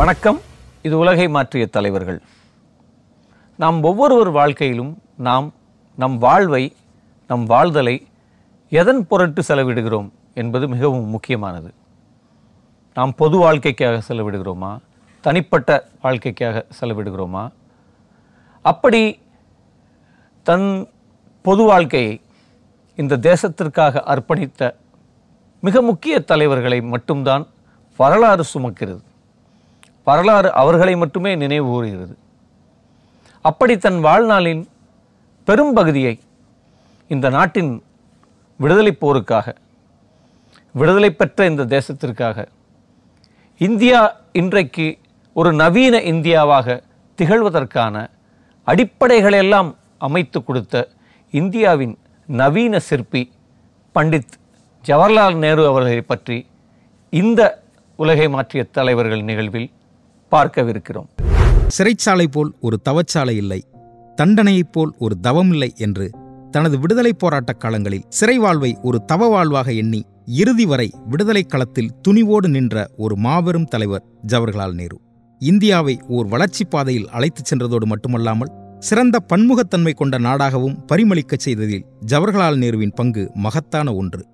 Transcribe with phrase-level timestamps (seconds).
[0.00, 0.40] வணக்கம்.
[0.82, 2.22] இது உலகை மாற்றிய தலைவர்கள்.
[3.56, 5.52] நாம் ஒவ்வொருவர் வாழ்க்கையிலும் நாம்
[5.96, 6.76] நம் வாழ்வை
[7.28, 8.06] நம் வாழ்தலை
[8.70, 11.74] எதன் பொருட்டு செலவிடுகிறோம் என்பது மிகவும் முக்கியமானது.
[12.94, 14.78] நாம் பொது வாழ்க்கைக்காக செலவிடுகிறோமா?
[15.20, 17.50] தனிப்பட்ட வாழ்க்கைக்காக செலவிடுகிறோமா?
[18.62, 19.20] அப்படி
[20.42, 20.88] தன்
[21.42, 22.20] பொது வாழ்க்கையை
[22.96, 24.74] இந்த தேசத்திற்காக அர்ப்பணித்த
[25.60, 27.46] மிக முக்கிய தலைவர்களை மட்டும்தான்
[27.96, 29.08] வரலாறு சுமக்கிறது.
[30.06, 32.14] வரலாறு அவர்களை மட்டுமே நினைவு கூறுகிறது.
[33.44, 34.62] அப்படி தன் வாழ்நாளின்
[35.48, 36.14] பெரும்பகுதியை
[37.10, 37.72] இந்த நாட்டின்
[38.60, 39.46] விடுதலை போருக்காக
[40.74, 42.38] விடுதலை பெற்ற இந்த தேசத்திற்காக
[43.60, 44.00] இந்தியா
[44.32, 44.86] இன்றைக்கு
[45.36, 46.76] ஒரு நவீன இந்தியாவாக
[47.18, 47.96] திகழ்வதற்கான
[48.66, 50.74] அடிப்படைகளெல்லாம் அமைத்து கொடுத்த
[51.34, 51.94] இந்தியாவின்
[52.28, 53.22] நவீன சிற்பி
[53.94, 54.36] பண்டித்
[54.84, 56.36] ஜவஹர்லால் நேரு அவர்களை பற்றி
[57.12, 57.40] இந்த
[57.98, 59.70] உலகை மாற்றிய தலைவர்கள் நிகழ்வில்
[60.30, 61.06] பார்க்கவிருக்கிறோம்.
[61.78, 63.64] சிறைச்சாலை போல் ஒரு தவச்சாலை இல்லை.
[64.16, 66.10] தண்டனையைப் போல் ஒரு தவம் இல்லை என்று
[66.50, 72.48] தனது விடுதலைப் போராட்டக் காலங்களில் சிறை வாழ்வை ஒரு தவ வாழ்வாக எண்ணி இறுதி வரை விடுதலைக் களத்தில் துணிவோடு
[72.48, 75.00] நின்ற ஒரு மாபெரும் தலைவர் ஜவஹர்லால் நேரு.
[75.38, 82.94] இந்தியாவை ஓர் வளர்ச்சிப் பாதையில் அழைத்துச் சென்றதோடு மட்டுமல்லாமல் சிறந்த பன்முகத்தன்மை கொண்ட நாடாகவும் பரிமளிக்கச் செய்ததில் ஜவஹர்லால் நேருவின்
[82.94, 84.26] பங்கு மகத்தான ஒன்று.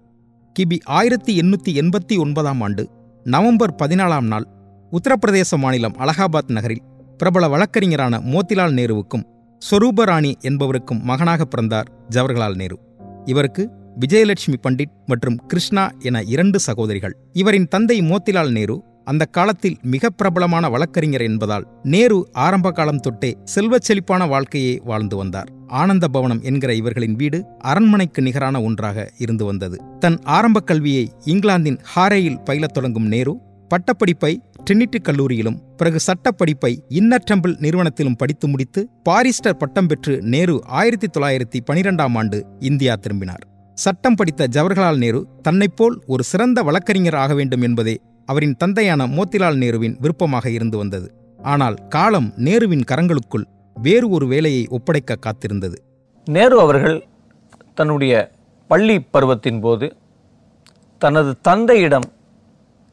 [0.59, 2.91] கிபி ஆயிரத்தி எண்ணூற்றி எண்பத்தி ஒன்பதாம் ஆண்டு
[3.25, 4.47] நவம்பர் பதினாலாம் நாள்
[4.91, 6.83] உத்தரப்பிரதேச மாநிலம் அலகாபாத் நகரில்
[7.17, 9.23] பிரபல வழக்கறிஞரான மோத்திலால் நேருவுக்கும்
[9.71, 12.79] ஸ்வரூபராணி என்பவருக்கும் மகனாக பிறந்தார் ஜவஹர்லால் நேரு.
[13.25, 13.71] இவருக்கு
[14.01, 17.17] விஜயலட்சுமி பண்டிட் மற்றும் கிருஷ்ணா என இரண்டு சகோதரிகள்.
[17.33, 23.83] இவரின் தந்தை மோத்திலால் நேரு அந்த காலத்தில் மிக பிரபலமான வழக்கறிஞர் என்பதால் நேரு ஆரம்ப காலம் தொட்டே செல்வச்
[23.83, 25.49] செழிப்பான வாழ்க்கையை வாழ்ந்து வந்தார்.
[25.67, 29.81] ஆனந்த பவனம் என்கிற இவர்களின் வீடு அரண்மனைக்கு நிகரான ஒன்றாக இருந்து வந்தது.
[29.99, 37.53] தன் ஆரம்பக் கல்வியை இங்கிலாந்தின் ஹாரேயில் பயிலத் தொடங்கும் நேரு பட்டப்படிப்பை ட்ரினிட்டி கல்லூரியிலும் பிறகு சட்டப்படிப்பை இன்னர் டெம்பிள்
[37.57, 43.45] நிறுவனத்திலும் படித்து முடித்து பாரிஸ்டர் பட்டம் பெற்று நேரு ஆயிரத்தி தொள்ளாயிரத்தி பனிரெண்டாம் ஆண்டு இந்தியா திரும்பினார்.
[43.75, 49.97] சட்டம் படித்த ஜவஹர்லால் நேரு தன்னைப்போல் ஒரு சிறந்த வழக்கறிஞர் ஆக வேண்டும் என்பதே அவரின் தந்தையான மோத்திலால் நேருவின்
[50.01, 51.09] விருப்பமாக இருந்து வந்தது.
[51.39, 55.79] ஆனால் காலம் நேருவின் கரங்களுக்குள் வேறு ஒரு வேலையை ஒப்படைக்க காத்திருந்தது.
[56.27, 56.99] நேரு அவர்கள்
[57.75, 58.31] தன்னுடைய
[58.67, 59.97] பள்ளி பருவத்தின் போது
[60.99, 62.07] தனது தந்தையிடம்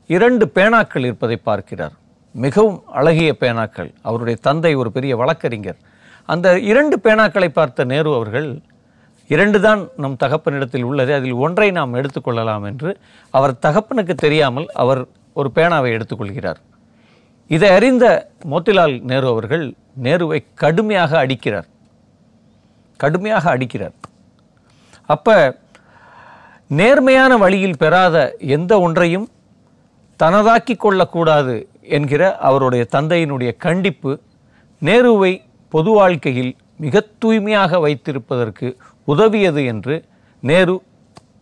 [0.08, 1.96] இரண்டு பேனாக்கள் இருப்பதை பார்க்கிறார்.
[2.32, 3.90] மிகவும் அழகிய பேனாக்கள்.
[4.02, 5.80] அவருடைய தந்தை ஒரு பெரிய வழக்கறிஞர்.
[6.26, 8.62] அந்த இரண்டு பேனாக்களை பார்த்த நேரு அவர்கள்
[9.28, 12.98] இரண்டு தான் நம் தகப்பனிடத்தில் உள்ளது அதில் ஒன்றை நாம் எடுத்துக்கொள்ளலாம் என்று
[13.32, 15.02] அவர் தகப்பனுக்கு தெரியாமல் அவர்
[15.34, 16.60] ஒரு பேனாவை எடுத்துக்கொள்கிறார்
[17.48, 18.06] இதை அறிந்த
[18.52, 21.68] மோத்திலால் நேரு அவர்கள் நேருவை கடுமையாக அடிக்கிறார்.
[22.98, 23.96] கடுமையாக அடிக்கிறார்.
[25.06, 25.58] அப்போ
[26.68, 29.28] நேர்மையான வழியில் பெறாத எந்த ஒன்றையும்
[30.20, 34.12] தனதாக்கி கொள்ளக்கூடாது என்கிற அவருடைய தந்தையினுடைய கண்டிப்பு
[34.82, 38.68] நேருவை பொது வாழ்க்கையில் மிக தூய்மையாக வைத்திருப்பதற்கு
[39.08, 39.96] உதவியது என்று
[40.44, 40.76] நேரு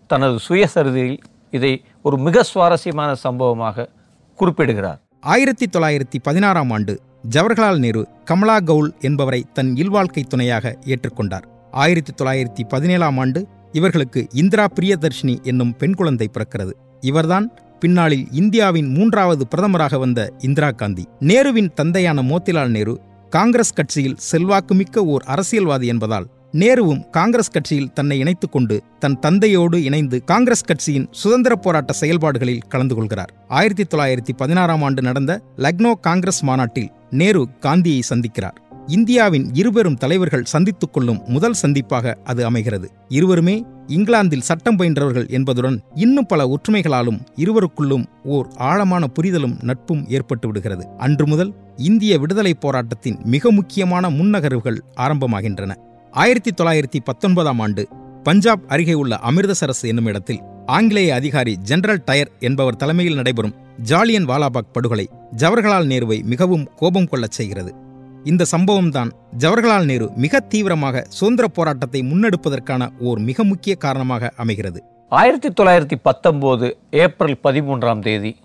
[0.08, 1.20] தனது சுயசரிதையில்
[1.52, 3.90] இதை ஒரு மிக சுவாரஸ்யமான சம்பவமாக
[4.36, 5.00] குறிப்பிடுகிறார்.
[5.20, 6.94] ஆயிரத்தி தொள்ளாயிரத்தி பதினாறாம் ஆண்டு
[7.30, 11.46] ஜவஹர்லால் நேரு கமலா கவுல் என்பவரை தன் இல்வாழ்க்கை துணையாக ஏற்றுக்கொண்டார்.
[11.72, 16.72] ஆயிரத்தி தொள்ளாயிரத்தி பதினேழாம் ஆண்டு இவர்களுக்கு இந்திரா பிரியதர்ஷினி என்னும் பெண் குழந்தை பிறக்கிறது.
[17.02, 17.48] இவர்தான்
[17.82, 21.08] பின்னாளில் இந்தியாவின் மூன்றாவது பிரதமராக வந்த இந்திரா காந்தி.
[21.20, 28.52] நேருவின் தந்தையான மோத்திலால் நேரு காங்கிரஸ் கட்சியில் செல்வாக்குமிக்க ஓர் அரசியல்வாதி என்பதால் நேருவும் காங்கிரஸ் கட்சியில் தன்னை இணைத்துக்
[28.52, 33.34] கொண்டு தன் தந்தையோடு இணைந்து காங்கிரஸ் கட்சியின் சுதந்திர போராட்ட செயல்பாடுகளில் கலந்து கொள்கிறார்.
[33.48, 38.58] ஆயிரத்தி தொள்ளாயிரத்தி பதினாறாம் ஆண்டு நடந்த லக்னோ காங்கிரஸ் மாநாட்டில் நேரு காந்தியை சந்திக்கிறார்.
[38.92, 42.88] இந்தியாவின் இருபெரும் தலைவர்கள் சந்தித்துக் கொள்ளும் முதல் சந்திப்பாக அது அமைகிறது.
[43.08, 50.88] இருவருமே இங்கிலாந்தில் சட்டம் பயின்றவர்கள் என்பதுடன் இன்னும் பல ஒற்றுமைகளாலும் இருவருக்குள்ளும் ஓர் ஆழமான புரிதலும் நட்பும் ஏற்பட்டு விடுகிறது.
[50.98, 55.76] அன்று முதல் இந்திய விடுதலைப் போராட்டத்தின் மிக முக்கியமான முன்னகர்வுகள் ஆரம்பமாகின்றன.
[56.12, 57.88] ஆயிரத்தி தொள்ளாயிரத்தி பத்தொன்பதாம் ஆண்டு
[58.24, 64.72] பஞ்சாப் அருகே உள்ள அமிர்தசரஸ் என்னும் இடத்தில் ஆங்கிலேய அதிகாரி ஜெனரல் டயர் என்பவர் தலைமையில் நடைபெறும் ஜாலியன் வாலாபாக்
[64.72, 67.90] படுகொலை ஜவஹர்லால் நேருவை மிகவும் கோபம் கொள்ளச் செய்கிறது.
[68.30, 74.84] இந்த சம்பவம்தான் ஜவஹர்லால் நேரு மிக தீவிரமாக சுதந்திர போராட்டத்தை முன்னெடுப்பதற்கான ஓர் மிக முக்கிய காரணமாக அமைகிறது.
[75.10, 78.36] ஆயிரத்தி தொள்ளாயிரத்தி பத்தொம்போது ஏப்ரல் பதிமூன்றாம் தேதி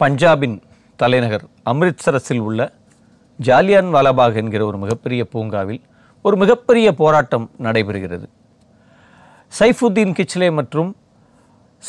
[0.00, 0.60] பஞ்சாபின்
[0.96, 2.72] தலைநகர் அமிர்த்சரஸில் உள்ள
[3.38, 5.80] ஜாலியான் வாலாபாக் என்கிற ஒரு மிகப்பெரிய பூங்காவில்
[6.22, 8.26] ஒரு மிகப்பெரிய போராட்டம் நடைபெறுகிறது.
[9.58, 10.96] சைஃபுத்தீன் கிச்லே மற்றும்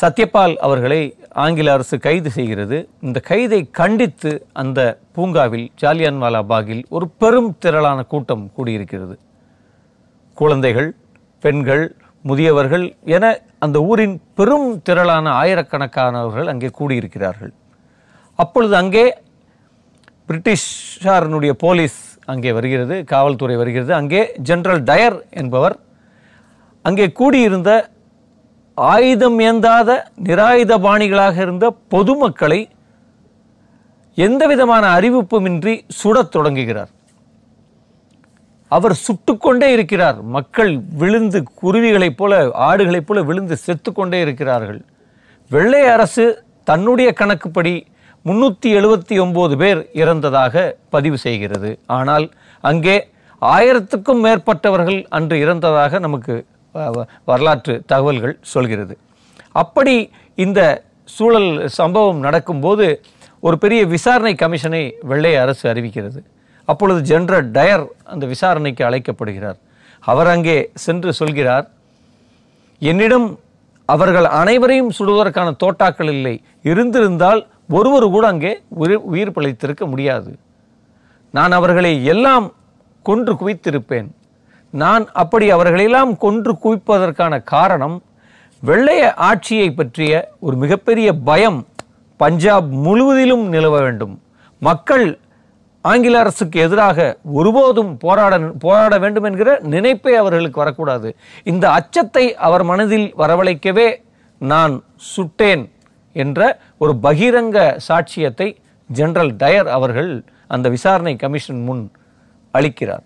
[0.00, 1.00] சத்யபால் அவர்களை
[1.44, 2.76] ஆங்கில அரசு கைது செய்கிறது.
[3.06, 4.80] இந்த கைதை கண்டித்து அந்த
[5.16, 9.16] பூங்காவில் ஜாலியான்வாலா பாகில் ஒரு பெரும் திரளான கூட்டம் கூடியிருக்கிறது.
[10.38, 10.88] குழந்தைகள்
[11.44, 11.84] பெண்கள்
[12.24, 12.84] முதியவர்கள்
[13.16, 13.24] என
[13.58, 17.52] அந்த ஊரின் பெரும் திரளான ஆயிரக்கணக்கானவர்கள் அங்கே கூடியிருக்கிறார்கள்.
[18.38, 19.04] அப்பொழுது அங்கே
[20.28, 21.98] பிரிட்டிஷாரனுடைய போலீஸ்
[22.32, 23.92] அங்கே வருகிறது காவல்துறை வருகிறது.
[24.00, 25.76] அங்கே ஜெனரல் டயர் என்பவர்
[26.82, 27.70] அங்கே கூடியிருந்த
[28.74, 32.68] ஆயுதம் ஏந்தாத நிராயுத பாணிகளாக இருந்த பொதுமக்களை
[34.14, 36.88] எந்த விதமான அறிவிப்புமின்றி சுடத் தொடங்குகிறார்.
[38.68, 40.22] அவர் சுட்டுக்கொண்டே இருக்கிறார்.
[40.22, 44.84] மக்கள் விழுந்து குருவிகளைப் போல ஆடுகளைப் போல விழுந்து செத்துக்கொண்டே இருக்கிறார்கள்.
[45.50, 47.86] வெள்ளை அரசு தன்னுடைய கணக்குப்படி
[48.24, 51.78] முன்னூற்றி எழுபத்தி ஒம்பது பேர் இறந்ததாக பதிவு செய்கிறது.
[51.86, 52.30] ஆனால்
[52.60, 53.10] அங்கே
[53.40, 56.46] ஆயிரத்துக்கும் மேற்பட்டவர்கள் அன்று இறந்ததாக நமக்கு
[57.30, 58.94] வரலாற்று தகவல்கள் சொல்கிறது.
[59.62, 59.96] அப்படி
[60.44, 60.60] இந்த
[61.16, 62.86] சூழல் சம்பவம் நடக்கும்போது
[63.46, 66.20] ஒரு பெரிய விசாரணை கமிஷனை வெள்ளை அரசு அறிவிக்கிறது.
[66.64, 69.58] அப்பொழுது ஜெனரல் டயர் அந்த விசாரணைக்கு அழைக்கப்படுகிறார்.
[70.02, 71.66] அவர் அங்கே சென்று சொல்கிறார்
[72.90, 73.26] என்னிடம்
[73.94, 76.34] அவர்கள் அனைவரையும் சுடுவதற்கான தோட்டாக்கள் இல்லை.
[76.70, 77.40] இருந்திருந்தால்
[77.78, 78.52] ஒருவர் கூட அங்கே
[78.82, 80.32] உயிர் உயிர் பிழைத்திருக்க முடியாது.
[81.36, 82.46] நான் அவர்களை எல்லாம்
[83.08, 84.08] கொன்று குவித்திருப்பேன்.
[84.72, 88.02] நான் அப்படி அவர்களெல்லாம் கொன்று குவிப்பதற்கான காரணம்
[88.62, 91.66] வெள்ளைய ஆட்சியை பற்றிய ஒரு மிகப்பெரிய பயம்
[92.16, 94.14] பஞ்சாப் முழுவதிலும் நிலவ வேண்டும்.
[94.58, 95.06] மக்கள்
[95.80, 96.98] ஆங்கில அரசுக்கு எதிராக
[97.32, 101.16] ஒருபோதும் போராட போராட வேண்டும் என்கிற நினைப்பே அவர்களுக்கு வரக்கூடாது.
[101.44, 103.88] இந்த அச்சத்தை அவர் மனதில் வரவழைக்கவே
[104.38, 105.64] நான் சுட்டேன்
[106.12, 111.90] என்ற ஒரு பகிரங்க சாட்சியத்தை ஜெனரல் டயர் அவர்கள் அந்த விசாரணை கமிஷன் முன்
[112.54, 113.04] அளிக்கிறார்.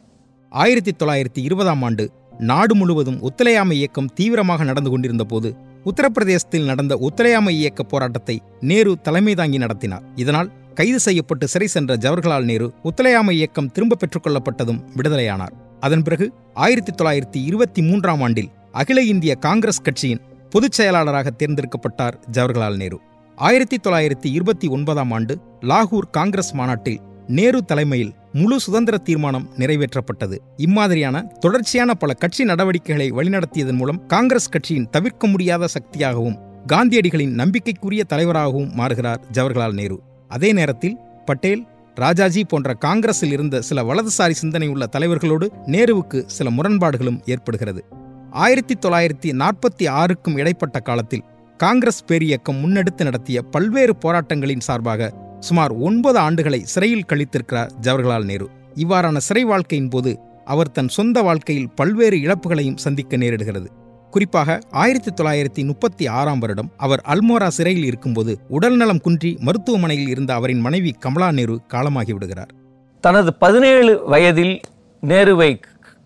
[0.52, 5.54] ஆயிரத்தி தொள்ளாயிரத்தி இருபதாம் ஆண்டு நாடு முழுவதும் ஒத்துழையாமை இயக்கம் தீவிரமாக நடந்து கொண்டிருந்த போது
[5.84, 10.02] உத்தரப்பிரதேசத்தில் நடந்த ஒத்துழையாமை இயக்க போராட்டத்தை நேரு தலைமை தாங்கி நடத்தினார்.
[10.14, 15.54] இதனால் கைது செய்யப்பட்டு சிறை சென்ற ஜவஹர்லால் நேரு ஒத்துழையாமை இயக்கம் திரும்ப பெற்றுக்கொள்ளப்பட்டதும் விடுதலையானார்.
[15.81, 20.20] அதன் பிறகு ஆயிரத்தி தொள்ளாயிரத்தி இருபத்தி மூன்றாம் ஆண்டில் அகில இந்திய காங்கிரஸ் கட்சியின்
[20.50, 23.00] பொதுச் செயலாளராக தேர்ந்தெடுக்கப்பட்டார் ஜவஹர்லால் நேரு.
[23.37, 30.38] ஆயிரத்தி தொள்ளாயிரத்தி இருபத்தி ஒன்பதாம் ஆண்டு லாகூர் காங்கிரஸ் மாநாட்டில் நேரு தலைமையில் முழு சுதந்திர தீர்மானம் நிறைவேற்றப்பட்டது.
[30.56, 36.38] இம்மாதிரியான தொடர்ச்சியான பல கட்சி நடவடிக்கைகளை வழிநடத்தியதன் மூலம் காங்கிரஸ் கட்சியின் தவிர்க்க முடியாத சக்தியாகவும்
[36.73, 40.02] காந்தியடிகளின் நம்பிக்கைக்குரிய தலைவராகவும் மாறுகிறார் ஜவஹர்லால் நேரு.
[40.28, 47.23] அதே நேரத்தில் பட்டேல் ராஜாஜி போன்ற காங்கிரஸில் இருந்த சில வலதுசாரி சிந்தனை உள்ள தலைவர்களோடு நேருவுக்கு சில முரண்பாடுகளும்
[47.26, 47.84] ஏற்படுகிறது.
[48.31, 51.25] ஆயிரத்தி தொள்ளாயிரத்தி நாற்பத்தி ஆறுக்கும் இடைப்பட்ட காலத்தில்
[51.56, 58.46] காங்கிரஸ் பேரியக்கம் முன்னெடுத்து நடத்திய பல்வேறு போராட்டங்களின் சார்பாக சுமார் ஒன்பது ஆண்டுகளை சிறையில் கழித்திருக்கிறார் ஜவஹர்லால் நேரு.
[58.75, 63.69] இவ்வாறான சிறை வாழ்க்கையின் போது அவர் தன் சொந்த வாழ்க்கையில் பல்வேறு இழப்புகளையும் சந்திக்க நேரிடுகிறது.
[64.10, 70.60] குறிப்பாக ஆயிரத்தி தொள்ளாயிரத்தி முப்பத்தி ஆறாம் வருடம் அவர் அல்மோரா சிறையில் இருக்கும்போது உடல்நலம் குன்றி மருத்துவமனையில் இருந்த அவரின்
[70.60, 72.52] மனைவி கமலா நேரு காலமாகி விடுகிறார்.
[73.00, 74.60] தனது பதினேழு வயதில்
[75.06, 75.50] நேருவை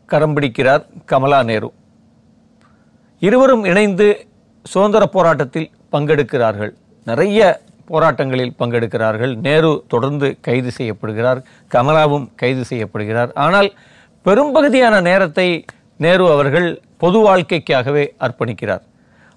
[0.06, 1.72] கரம் பிடிக்கிறார் கமலா நேரு.
[3.20, 4.26] இருவரும் இணைந்து
[4.64, 6.72] சுதந்திர போராட்டத்தில் பங்கெடுக்கிறார்கள்.
[7.04, 7.60] நிறைய
[7.92, 9.34] போராட்டங்களில் பங்கெடுக்கிறார்கள்.
[9.34, 11.42] நேரு தொடர்ந்து கைது செய்யப்படுகிறார்.
[11.74, 13.30] கமலாவும் கைது செய்யப்படுகிறார்.
[13.34, 13.72] ஆனால்
[14.22, 15.64] பெரும்பகுதியான நேரத்தை
[15.96, 18.80] நேரு அவர்கள் பொது வாழ்க்கைக்காகவே அர்ப்பணிக்கிறார்.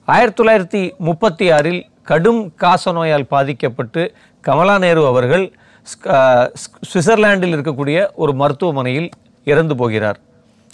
[0.05, 5.51] ஆயிரத்தி தொள்ளாயிரத்தி முப்பத்தி ஆறில் கடும் காச நோயால் பாதிக்கப்பட்டு கமலா நேரு அவர்கள்
[5.83, 9.09] ஸ்க- சுவிட்சர்லாந்தில் இருக்கக்கூடிய ஒரு மருத்துவமனையில்
[9.43, 10.19] இறந்து போகிறார்.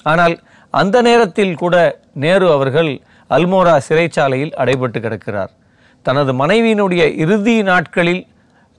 [0.03, 0.39] ஆனால்
[0.69, 5.51] அந்த நேரத்தில் கூட நேரு அவர்கள் அல்மோரா சிறைச்சாலையில் அடைபட்டு கிடக்கிறார்.
[6.01, 8.27] தனது மனைவியினுடைய இறுதி நாட்களில்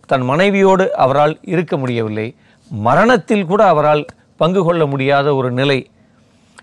[0.07, 2.35] தன் மனைவியோடு அவரால் இருக்க முடியவில்லை.
[2.69, 4.05] மரணத்தில் கூட அவரால்
[4.37, 5.91] பங்கு கொள்ள முடியாத ஒரு நிலை.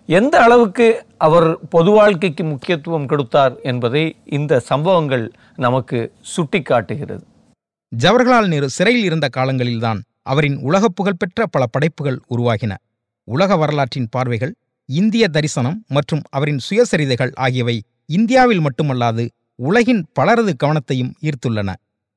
[0.05, 7.21] எந்த அளவுக்கு அவர் பொது வாழ்க்கைக்கு முக்கியத்துவம் கொடுத்தார் என்பதை இந்த சம்பவங்கள் நமக்கு சுட்டிக்காட்டுகிறது.
[7.95, 12.75] ஜவஹர்லால் நேரு சிறையில் இருந்த காலங்களில்தான் அவரின் உலகப் புகழ்பெற்ற பல படைப்புகள் உருவாகின.
[13.23, 19.29] உலக வரலாற்றின் பார்வைகள் இந்திய தரிசனம் மற்றும் அவரின் சுயசரிதைகள் ஆகியவை இந்தியாவில் மட்டுமல்லாது
[19.61, 21.69] உலகின் பலரது கவனத்தையும் ஈர்த்துள்ளன.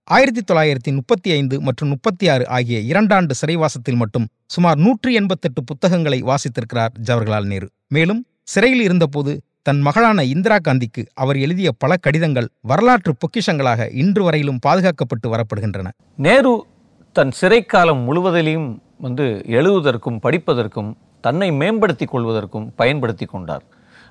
[0.04, 6.22] ஆயிரத்தி தொள்ளாயிரத்தி முப்பத்தி ஐந்து மற்றும் முப்பத்தி ஆறு ஆகிய இரண்டாண்டு சிறைவாசத்தில் மட்டும் சுமார் நூற்றி எண்பத்தெட்டு புத்தகங்களை
[6.22, 7.68] வாசித்திருக்கிறார் ஜவஹர்லால் நேரு.
[7.88, 14.58] மேலும் சிறையில் இருந்தபோது தன் மகளான இந்திரா காந்திக்கு அவர் எழுதிய பல கடிதங்கள் வரலாற்று பொக்கிஷங்களாக இன்று வரையிலும்
[14.66, 15.88] பாதுகாக்கப்பட்டு வரப்படுகின்றன.
[16.16, 16.66] நேரு
[17.12, 23.62] தன் சிறைக்காலம் முழுவதிலையும் வந்து எழுதுவதற்கும் படிப்பதற்கும் தன்னை மேம்படுத்திக் கொள்வதற்கும் பயன்படுத்தி கொண்டார்.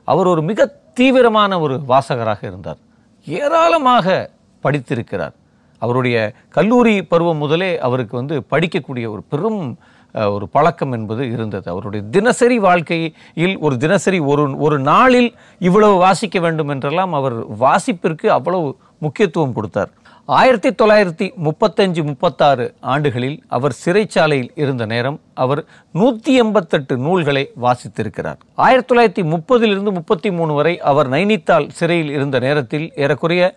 [0.03, 2.77] அவர் ஒரு மிக தீவிரமான ஒரு வாசகராக இருந்தார்.
[3.25, 4.29] ஏராளமாக
[4.63, 5.35] படித்திருக்கிறார்.
[5.77, 9.77] அவருடைய கல்லூரி பருவம் முதலே அவருக்கு வந்து படிக்கக்கூடிய ஒரு பெரும்
[10.13, 11.71] ஒரு பழக்கம் என்பது இருந்தது.
[11.71, 18.77] அவருடைய தினசரி வாழ்க்கையில் ஒரு தினசரி ஒரு ஒரு நாளில் இவ்வளவு வாசிக்க வேண்டும் என்றெல்லாம் அவர் வாசிப்பிற்கு அவ்வளவு
[18.99, 19.89] முக்கியத்துவம் கொடுத்தார்.
[20.37, 28.37] ஆயிரத்தி தொள்ளாயிரத்தி முப்பத்தஞ்சு முப்பத்தாறு ஆண்டுகளில் அவர் சிறைச்சாலையில் இருந்த நேரம் அவர் நூற்றி எண்பத்தெட்டு நூல்களை வாசித்திருக்கிறார்.
[28.55, 33.55] ஆயிரத்தி தொள்ளாயிரத்தி முப்பதிலிருந்து முப்பத்தி மூணு வரை அவர் நைனித்தால் சிறையில் இருந்த நேரத்தில் ஏறக்குறைய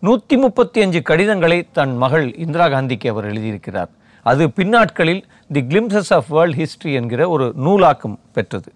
[0.00, 3.90] நூற்றி முப்பத்தி அஞ்சு கடிதங்களை தன் மகள் இந்திரா காந்திக்கு அவர் எழுதியிருக்கிறார்.
[4.22, 8.72] அது பின்னாட்களில் the glimpses of world history என்கிற ஒரு நூலாக்கம் பெற்றது.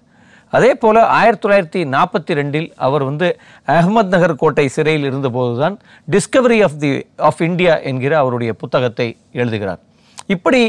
[0.53, 3.29] அதே போல் ஆயிரத்தி தொள்ளாயிரத்தி நாற்பத்தி ரெண்டில் அவர் வந்து
[3.77, 5.77] அகமத் நகர் கோட்டை சிறையில் இருந்தபோதுதான்
[6.15, 6.91] discovery of the
[7.29, 9.81] of India என்கிற அவருடைய புத்தகத்தை எழுதுகிறார்.
[10.35, 10.63] இப்படி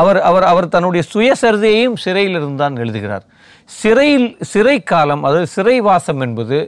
[0.00, 3.24] அவர் அவர் அவர் தன்னுடைய சுயசரிதையையும் சிறையில் இருந்தான் எழுதுகிறார்.
[3.64, 6.58] சிறையில் சிறை காலம் அதாவது சிறைவாசம் என்பது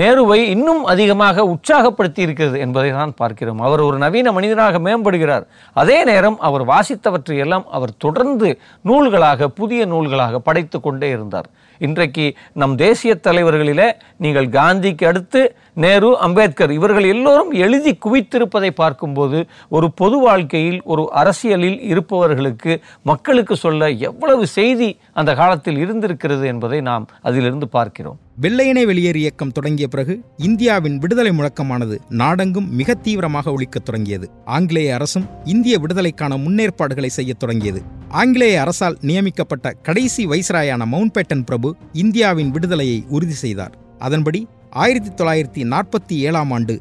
[0.00, 3.60] நேருவை இன்னும் அதிகமாக உற்சாகப்படுத்தி இருக்கிறது என்பதை தான் பார்க்கிறோம்.
[3.60, 5.46] அவர் ஒரு நவீன மனிதனாக மேம்படுகிறார்.
[5.72, 8.50] அதே நேரம் அவர் வாசித்தவற்றையெல்லாம் அவர் தொடர்ந்து
[8.90, 11.48] நூல்களாக புதிய நூல்களாக படைத்து கொண்டே இருந்தார்.
[11.78, 15.42] இன்றைக்கு நம் தேசிய தலைவர்களிலே நீங்கள் காந்திக்கு அடுத்து
[15.78, 23.90] நேரு அம்பேத்கர் இவர்கள் எல்லோரும் எழுதி குவித்திருப்பதை பார்க்கும்போது ஒரு பொது வாழ்க்கையில் ஒரு அரசியலில் இருப்பவர்களுக்கு மக்களுக்கு சொல்ல
[23.90, 28.18] எவ்வளவு செய்தி அந்த காலத்தில் இருந்திருக்கிறது என்பதை நாம் அதிலிருந்து பார்க்கிறோம்.
[28.40, 34.30] வெள்ளையனே வெளியேறு இயக்கம் தொடங்கிய பிறகு இந்தியாவின் விடுதலை முழக்கமானது நாடெங்கும் மிக தீவிரமாக ஒழிக்கத் தொடங்கியது.
[34.44, 37.82] ஆங்கிலேய அரசும் இந்திய விடுதலைக்கான முன்னேற்பாடுகளை செய்யத் தொடங்கியது.
[38.08, 43.86] ஆங்கிலேய அரசால் நியமிக்கப்பட்ட கடைசி வைஸ்ராயான மவுண்ட்பேட்டன் பிரபு இந்தியாவின் விடுதலையை உறுதி செய்தார்.
[43.98, 44.48] அதன்படி
[44.82, 46.74] ஆயிரத்தி தொள்ளாயிரத்தி நாற்பத்தி ஏழாம் ஆண்டு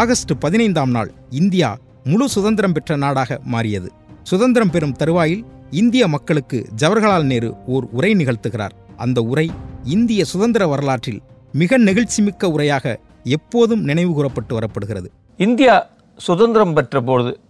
[0.00, 1.68] ஆகஸ்ட் பதினைந்தாம் நாள் இந்தியா
[2.04, 3.88] முழு சுதந்திரம் பெற்ற நாடாக மாறியது.
[4.22, 8.74] சுதந்திரம் பெறும் தருவாயில் இந்திய மக்களுக்கு ஜவஹர்லால் நேரு ஓர் உரை நிகழ்த்துகிறார்.
[8.96, 9.46] அந்த உரை
[9.84, 11.20] இந்திய சுதந்திர வரலாற்றில்
[11.52, 12.96] மிக நெகிழ்ச்சிமிக்க உரையாக
[13.36, 15.08] எப்போதும் நினைவு கூறப்பட்டு வரப்படுகிறது.
[15.36, 15.86] இந்தியா
[16.16, 17.40] சுதந்திரம் பெற்ற பொழுது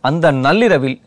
[0.00, 0.98] அந்த நள்ளிரவில்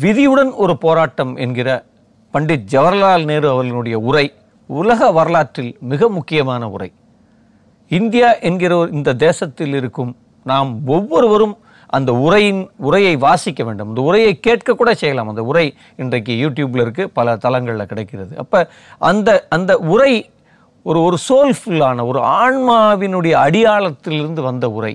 [0.00, 1.84] விதியுடன் ஒரு போராட்டம் என்கிற
[2.32, 4.26] பண்டிட் ஜவஹர்லால் நேரு அவர்களுடைய உரை
[4.66, 6.90] உலக வரலாற்றில் மிக முக்கியமான உரை.
[7.98, 10.12] இந்தியா என்கிற ஒரு இந்த தேசத்தில் இருக்கும்
[10.44, 11.54] நாம் ஒவ்வொருவரும்
[11.86, 13.88] அந்த உரையின் உரையை வாசிக்க வேண்டும்.
[13.88, 15.28] அந்த உரையை கேட்க கூட செய்யலாம்.
[15.28, 15.64] அந்த உரை
[15.96, 18.32] இன்றைக்கு யூடியூப்பில் இருக்குது பல தளங்களில் கிடைக்கிறது.
[18.36, 18.60] அப்போ
[18.98, 20.30] அந்த அந்த உரை
[20.82, 24.94] ஒரு ஒரு சோல்ஃபுல்லான ஒரு ஆன்மாவினுடைய அடியாளத்திலிருந்து வந்த உரை.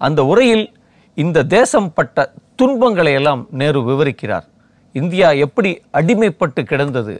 [0.00, 0.66] அந்த உரையில்
[1.14, 4.46] இந்த தேசம் பட்ட துன்பங்களை எல்லாம் நேரு விவரிக்கிறார்.
[4.92, 7.14] இந்தியா எப்படி அடிமைப்பட்டு கிடந்தது?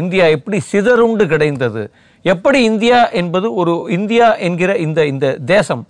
[0.00, 1.82] இந்தியா எப்படி சிதறுண்டு கிடைந்தது?
[2.24, 5.82] எப்படி இந்தியா என்பது ஒரு இந்தியா என்கிற இந்த இந்த தேசம்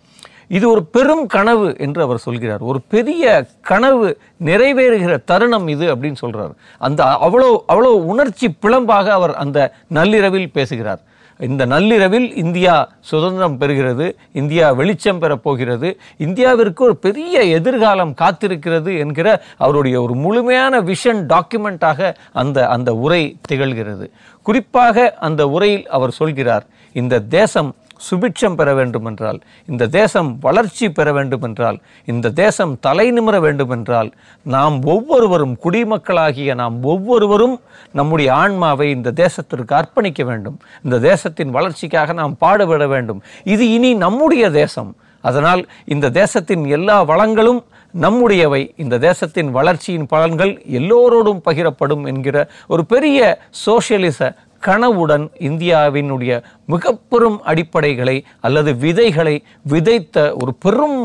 [0.57, 2.63] இது ஒரு பெரும் கனவு என்று அவர் சொல்கிறார்.
[2.71, 3.25] ஒரு பெரிய
[3.71, 4.07] கனவு
[4.49, 6.53] நிறைவேறுகிற தருணம் இது அப்படின்னு சொல்கிறார்
[6.89, 9.59] அந்த அவ்வளோ அவ்வளோ உணர்ச்சி பிளம்பாக அவர் அந்த
[9.99, 11.01] நள்ளிரவில் பேசுகிறார்.
[11.39, 20.03] இந்த நள்ளிரவில் இந்தியா சுதந்திரம் பெறுகிறது இந்தியா வெளிச்சம் பெறப்போகிறது இந்தியாவிற்கு ஒரு பெரிய எதிர்காலம் காத்திருக்கிறது என்கிற அவருடைய
[20.03, 24.11] ஒரு முழுமையான விஷன் டாக்குமெண்ட்டாக அந்த அந்த உரை திகழ்கிறது.
[24.43, 27.75] குறிப்பாக அந்த உரையில் அவர் சொல்கிறார் இந்த தேசம்
[28.11, 34.13] சுபிட்சம் பெற வேண்டுமென்றால் இந்த தேசம் வளர்ச்சி பெற வேண்டுமென்றால் இந்த தேசம் தலை நிமிர வேண்டுமென்றால்
[34.43, 37.61] நாம் ஒவ்வொருவரும் குடிமக்களாகிய நாம் ஒவ்வொருவரும்
[37.93, 40.59] நம்முடைய ஆன்மாவை இந்த தேசத்திற்கு அர்ப்பணிக்க வேண்டும்.
[40.83, 43.23] இந்த தேசத்தின் வளர்ச்சிக்காக நாம் பாடுபட வேண்டும்.
[43.45, 44.97] இது இனி நம்முடைய தேசம்.
[45.21, 47.65] அதனால் இந்த தேசத்தின் எல்லா வளங்களும்
[48.01, 48.73] நம்முடையவை.
[48.77, 54.35] இந்த தேசத்தின் வளர்ச்சியின் பலன்கள் எல்லோரோடும் பகிரப்படும் என்கிற ஒரு பெரிய சோசியலிச
[54.69, 56.33] கனவுடன் இந்தியாவினுடைய
[56.67, 59.37] மிக பெரும் அடிப்படைகளை அல்லது விதைகளை
[59.73, 60.99] விதைத்த ஒரு பெரும்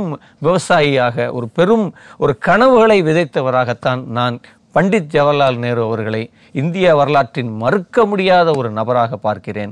[0.45, 1.85] விவசாயியாக ஒரு பெரும்
[2.17, 4.37] ஒரு கனவுகளை விதைத்தவராகத்தான் நான்
[4.75, 6.23] பண்டித் ஜவஹர்லால் நேரு அவர்களை
[6.61, 9.71] இந்திய வரலாற்றின் மறுக்க முடியாத ஒரு நபராக பார்க்கிறேன்.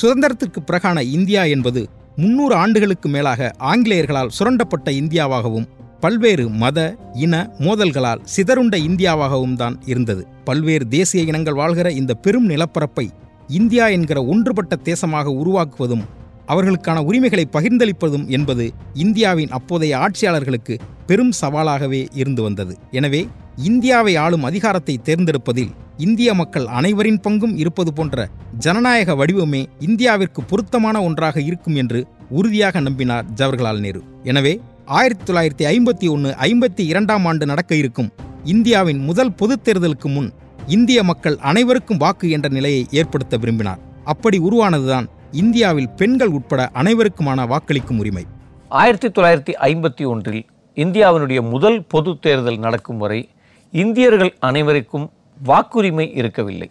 [0.00, 1.82] சுதந்திரத்திற்கு பிறகான இந்தியா என்பது
[2.16, 5.66] முன்னூறு ஆண்டுகளுக்கு மேலாக ஆங்கிலேயர்களால் சுரண்டப்பட்ட இந்தியாவாகவும்
[6.02, 6.78] பல்வேறு மத
[7.24, 10.22] இன மோதல்களால் சிதறுண்ட இந்தியாவாகவும் தான் இருந்தது.
[10.48, 13.06] பல்வேறு தேசிய இனங்கள் வாழ்கிற இந்த பெரும் நிலப்பரப்பை
[13.48, 16.04] இந்தியா என்கிற ஒன்றுபட்ட தேசமாக உருவாக்குவதும்
[16.48, 22.78] அவர்களுக்கான உரிமைகளை பகிர்ந்தளிப்பதும் என்பது இந்தியாவின் அப்போதைய ஆட்சியாளர்களுக்கு பெரும் சவாலாகவே இருந்து வந்தது.
[22.90, 31.02] எனவே இந்தியாவை ஆளும் அதிகாரத்தை தேர்ந்தெடுப்பதில் இந்திய மக்கள் அனைவரின் பங்கும் இருப்பது போன்ற ஜனநாயக வடிவமே இந்தியாவிற்கு பொருத்தமான
[31.02, 34.02] ஒன்றாக இருக்கும் என்று உறுதியாக நம்பினார் ஜவஹர்லால் நேரு.
[34.22, 38.12] எனவே ஆயிரத்தி தொள்ளாயிரத்தி ஐம்பத்தி ஒன்று ஐம்பத்தி இரண்டாம் ஆண்டு நடக்க இருக்கும்
[38.44, 40.32] இந்தியாவின் முதல் பொதுத் தேர்தலுக்கு முன்
[40.66, 43.78] இந்திய மக்கள் அனைவருக்கும் வாக்கு என்ற நிலையை ஏற்படுத்த விரும்பினார்.
[44.04, 48.24] அப்படி உருவானதுதான் இந்தியாவில் பெண்கள் உட்பட அனைவருக்குமான வாக்களிக்கும் உரிமை.
[48.68, 53.28] ஆயிரத்தி தொள்ளாயிரத்தி ஐம்பத்தி ஒன்றில் இந்தியாவினுடைய முதல் பொது தேர்தல் நடக்கும் வரை
[53.70, 55.10] இந்தியர்கள் அனைவருக்கும்
[55.46, 56.70] வாக்குரிமை இருக்கவில்லை.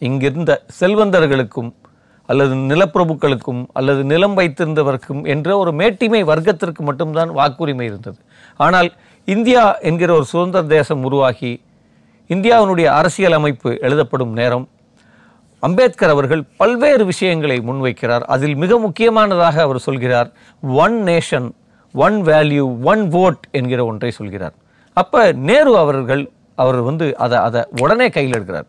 [0.00, 1.72] இங்கிருந்த செல்வந்தர்களுக்கும்
[2.26, 8.16] அல்லது நிலப்பிரபுக்களுக்கும் அல்லது நிலம் வைத்திருந்தவர்க்கும் என்ற ஒரு மேட்டிமை வர்க்கத்திற்கு மட்டும்தான் வாக்குரிமை இருந்தது.
[8.56, 8.92] ஆனால்
[9.24, 11.64] இந்தியா என்கிற ஒரு சுதந்திர தேசம் உருவாகி
[12.28, 14.68] இந்தியாவினுடைய அரசியல் அமைப்பு எழுதப்படும் நேரம்.
[15.58, 18.20] அம்பேத்கர் அவர்கள் பல்வேறு விஷயங்களை முன்வைக்கிறார்.
[18.20, 21.50] அதில் மிக முக்கியமானதாக அவர் சொல்கிறார் one nation
[21.92, 24.54] one value one vote என்கிற ஒன்றை சொல்கிறார்.
[24.92, 28.68] அப்போ நேரு அவர்கள் அவர் வந்து அதை அதை உடனே கையில் எடுக்கிறார்.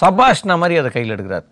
[0.00, 1.46] சபாஷ்னா மாதிரி அதை கையில் எடுக்கிறார்.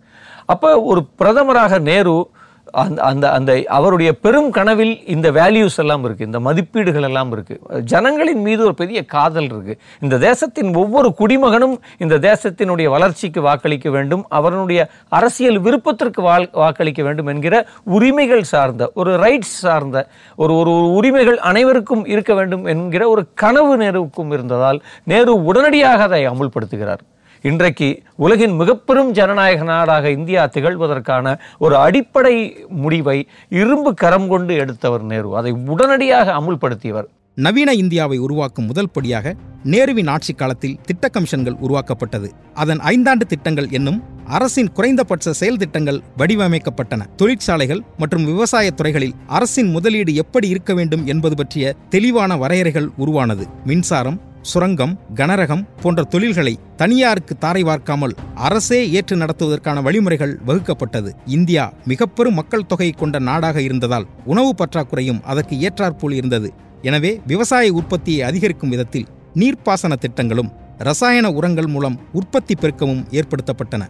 [0.45, 2.31] அப்போ ஒரு பிரதமராக நேரு
[2.71, 7.59] அந்த அந்த அந்த அவருடைய பெரும் கனவில் இந்த வேல்யூஸ் எல்லாம் இருக்கு இந்த மதிப்பீடுகள் எல்லாம் இருக்கு.
[7.83, 14.25] ஜனங்களின் மீது ஒரு பெரிய காதல் இருக்குது இந்த தேசத்தின் ஒவ்வொரு குடிமகனும் இந்த தேசத்தினுடைய வளர்ச்சிக்கு வாக்களிக்க வேண்டும்
[14.29, 20.93] அவனுடைய அரசியல் விருப்பத்திற்கு வாழ்- வாக்களிக்க வேண்டும் என்கிற உரிமைகள் சார்ந்த ஒரு ரைட்ஸ் சார்ந்த ஒரு ஒரு ஒரு
[20.93, 26.99] உரிமைகள் அனைவருக்கும் இருக்க வேண்டும் என்கிற ஒரு கனவு நேருவுக்கும் இருந்ததால் நேரு உடனடியாக அதை அமுல்படுத்துகிறார்.
[27.41, 35.35] இன்றைக்கு உலகின் மிகப்பெரும் ஜனநாயக நாடாக இந்தியா திகழ்வதற்கான ஒரு அடிப்படை முடிவை இரும்பு கரம் கொண்டு எடுத்தவர் நேரு.
[35.35, 37.03] அதை உடனடியாக அமுல்படுத்தியவர்.
[37.35, 42.31] நவீன இந்தியாவை உருவாக்கும் முதல் படியாக நேருவின் ஆட்சி காலத்தில் திட்ட கமிஷன்கள் உருவாக்கப்பட்டது.
[42.53, 47.05] அதன் ஐந்தாண்டு திட்டங்கள் என்னும் அரசின் குறைந்தபட்ச செயல் திட்டங்கள் வடிவமைக்கப்பட்டன.
[47.15, 53.47] தொழிற்சாலைகள் மற்றும் விவசாய துறைகளில் அரசின் முதலீடு எப்படி இருக்க வேண்டும் என்பது பற்றிய தெளிவான வரையறைகள் உருவானது.
[53.65, 54.19] மின்சாரம்
[54.51, 58.15] சுரங்கம் கனரகம் போன்ற தொழில்களை தனியாருக்கு தாரை வார்க்காமல்
[58.47, 61.09] அரசே ஏற்று நடத்துவதற்கான வழிமுறைகள் வகுக்கப்பட்டது.
[61.37, 66.49] இந்தியா மிகப்பெரும் மக்கள் தொகை கொண்ட நாடாக இருந்ததால் உணவு பற்றாக்குறையும் அதற்கு ஏற்றாற்போல் இருந்தது.
[66.89, 69.09] எனவே விவசாய உற்பத்தியை அதிகரிக்கும் விதத்தில்
[69.41, 70.51] நீர்ப்பாசன திட்டங்களும்
[70.89, 73.83] ரசாயன உரங்கள் மூலம் உற்பத்தி பெருக்கமும் ஏற்படுத்தப்பட்டன.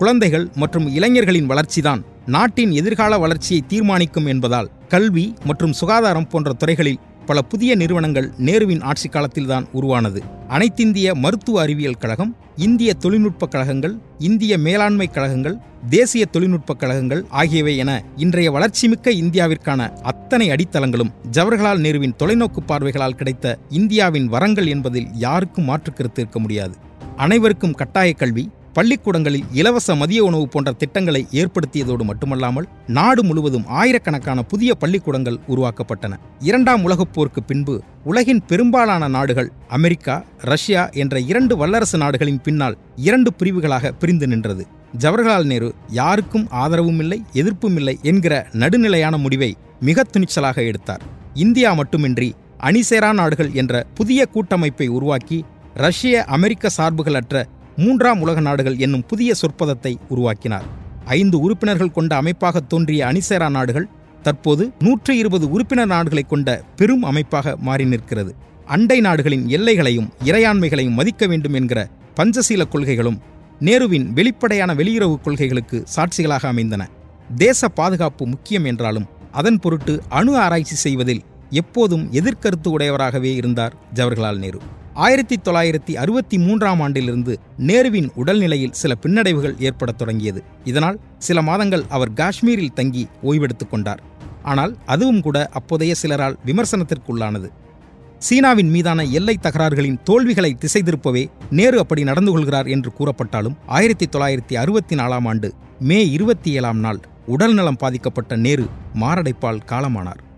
[0.00, 2.00] குழந்தைகள் மற்றும் இளைஞர்களின் வளர்ச்சிதான்
[2.34, 9.08] நாட்டின் எதிர்கால வளர்ச்சியை தீர்மானிக்கும் என்பதால் கல்வி மற்றும் சுகாதாரம் போன்ற துறைகளில் பல புதிய நிறுவனங்கள் நேருவின் ஆட்சி
[9.08, 10.22] காலத்தில்தான் உருவானது.
[10.48, 15.58] அனைத்திந்திய மருத்துவ அறிவியல் கழகம் இந்திய தொழில்நுட்பக் கழகங்கள் இந்திய மேலாண்மை கழகங்கள்
[15.90, 23.58] தேசிய தொழில்நுட்பக் கழகங்கள் ஆகியவை என இன்றைய வளர்ச்சிமிக்க இந்தியாவிற்கான அத்தனை அடித்தளங்களும் ஜவஹர்லால் நேருவின் தொலைநோக்கு பார்வைகளால் கிடைத்த
[23.68, 26.74] இந்தியாவின் வரங்கள் என்பதில் யாருக்கும் மாற்று கருத்து இருக்க முடியாது.
[27.16, 34.74] அனைவருக்கும் கட்டாய கல்வி பள்ளிக்கூடங்களில் இலவச மதிய உணவு போன்ற திட்டங்களை ஏற்படுத்தியதோடு மட்டுமல்லாமல் நாடு முழுவதும் ஆயிரக்கணக்கான புதிய
[34.74, 36.12] பள்ளிக்கூடங்கள் உருவாக்கப்பட்டன.
[36.40, 37.74] இரண்டாம் உலகப் போருக்கு பின்பு
[38.04, 44.66] உலகின் பெரும்பாலான நாடுகள் அமெரிக்கா ரஷ்யா என்ற இரண்டு வல்லரசு நாடுகளின் பின்னால் இரண்டு பிரிவுகளாக பிரிந்து நின்றது.
[44.98, 51.02] ஜவஹர்லால் நேரு யாருக்கும் ஆதரவும் இல்லை எதிர்ப்பும் இல்லை என்கிற நடுநிலையான முடிவை மிக துணிச்சலாக எடுத்தார்.
[51.34, 57.44] இந்தியா மட்டுமின்றி அணிசேரா நாடுகள் என்ற புதிய கூட்டமைப்பை உருவாக்கி ரஷ்ய அமெரிக்க சார்புகளற்ற
[57.82, 60.66] மூன்றாம் உலக நாடுகள் என்னும் புதிய சொற்பதத்தை உருவாக்கினார்.
[61.18, 63.86] ஐந்து உறுப்பினர்கள் கொண்ட அமைப்பாக தோன்றிய அணிசேரா நாடுகள்
[64.26, 68.32] தற்போது நூற்றி இருபது உறுப்பினர் நாடுகளை கொண்ட பெரும் அமைப்பாக மாறி நிற்கிறது.
[68.66, 71.80] அண்டை நாடுகளின் எல்லைகளையும் இறையாண்மைகளையும் மதிக்க வேண்டும் என்கிற
[72.18, 73.18] பஞ்சசீல கொள்கைகளும்
[73.68, 76.82] நேருவின் வெளிப்படையான வெளியுறவு கொள்கைகளுக்கு சாட்சிகளாக அமைந்தன.
[77.44, 79.08] தேச பாதுகாப்பு முக்கியம் என்றாலும்
[79.40, 81.22] அதன் பொருட்டு அணு ஆராய்ச்சி செய்வதில்
[81.60, 84.60] எப்போதும் எதிர்கருத்து உடையவராகவே இருந்தார் ஜவஹர்லால் நேரு.
[84.94, 90.42] ஆயிரத்தி தொள்ளாயிரத்தி அறுபத்தி மூன்றாம் ஆண்டிலிருந்து நேருவின் உடல்நிலையில் சில பின்னடைவுகள் ஏற்படத் தொடங்கியது.
[90.64, 94.02] இதனால் சில மாதங்கள் அவர் காஷ்மீரில் தங்கி ஓய்வெடுத்துக் கொண்டார்.
[94.42, 97.48] ஆனால் அதுவும் கூட அப்போதைய சிலரால் விமர்சனத்திற்குள்ளானது.
[98.18, 104.54] சீனாவின் மீதான எல்லை தகராறுகளின் தோல்விகளை திசை திருப்பவே நேரு அப்படி நடந்து கொள்கிறார் என்று கூறப்பட்டாலும் ஆயிரத்தி தொள்ளாயிரத்தி
[104.54, 110.30] அறுபத்தி நாலாம் ஆண்டு மே இருபத்தி ஏழாம் நாள் உடல்நலம் பாதிக்கப்பட்ட நேரு மாரடைப்பால் காலமானார்.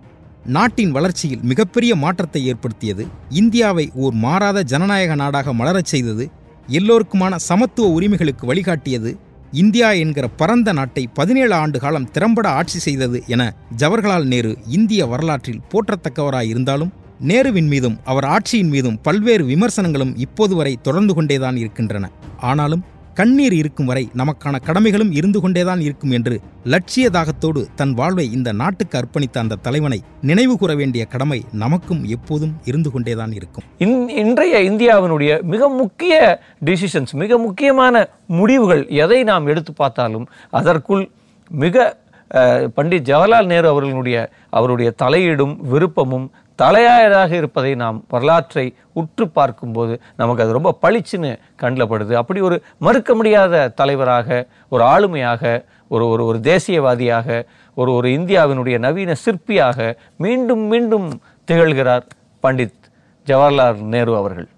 [0.46, 6.30] நாட்டின் வளர்ச்சியில் மிகப்பெரிய மாற்றத்தை ஏற்படுத்தியது இந்தியாவை ஓர் மாறாத ஜனநாயக நாடாக மலரச் செய்தது
[6.68, 9.16] எல்லோருக்குமான சமத்துவ உரிமைகளுக்கு வழிகாட்டியது
[9.52, 15.62] இந்தியா என்கிற பரந்த நாட்டை பதினேழு ஆண்டு காலம் திறம்பட ஆட்சி செய்தது என ஜவஹர்லால் நேரு இந்திய வரலாற்றில்
[15.72, 22.11] போற்றத்தக்கவராயிருந்தாலும் நேருவின் மீதும் அவர் ஆட்சியின் மீதும் பல்வேறு விமர்சனங்களும் இப்போது வரை தொடர்ந்து கொண்டேதான் இருக்கின்றன.
[22.37, 28.53] ஆனாலும் கண்ணீர் இருக்கும் வரை நமக்கான கடமைகளும் இருந்து கொண்டேதான் இருக்கும் என்று லட்சிய தாகத்தோடு தன் வாழ்வை இந்த
[28.53, 33.64] நாட்டுக்கு அர்ப்பணித்த அந்த தலைவனை நினைவு கூற வேண்டிய கடமை நமக்கும் எப்போதும் இருந்து கொண்டேதான் இருக்கும்.
[33.79, 41.11] இன் இன்றைய இந்தியாவினுடைய மிக முக்கிய டிசிஷன்ஸ் மிக முக்கியமான முடிவுகள் எதை நாம் எடுத்து பார்த்தாலும் அதற்குள்
[41.50, 50.00] மிக பண்டித் பண்டிட் ஜவஹர்லால் நேரு அவர்களுடைய அவருடைய தலையீடும் விருப்பமும் தலையாயராக இருப்பதை நாம் வரலாற்றை உற்று பார்க்கும்போது
[50.16, 52.12] நமக்கு அது ரொம்ப பளிச்சுன்னு கண்ணில் படுது.
[52.12, 59.14] அப்படி ஒரு மறுக்க முடியாத தலைவராக ஒரு ஆளுமையாக ஒரு ஒரு ஒரு தேசியவாதியாக ஒரு ஒரு இந்தியாவினுடைய நவீன
[59.24, 62.06] சிற்பியாக மீண்டும் மீண்டும் திகழ்கிறார்
[62.42, 62.82] பண்டித்
[63.26, 64.48] ஜவஹர்லால் நேரு அவர்கள்.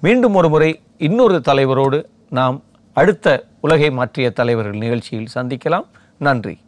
[0.00, 5.86] மீண்டும் ஒரு முறை இன்னொரு தலைவரோடு நாம் அடுத்த உலகை மாற்றிய தலைவர்கள் நிகழ்ச்சியில் சந்திக்கலாம்.
[6.18, 6.58] நன்றி.